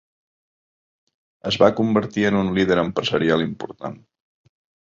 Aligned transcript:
Es 1.51 1.59
va 1.63 1.69
convertir 1.81 2.25
en 2.31 2.39
un 2.39 2.51
líder 2.57 2.79
empresarial 2.87 3.47
important. 3.49 4.01